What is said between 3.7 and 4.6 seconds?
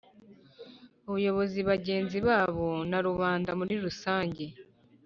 rusange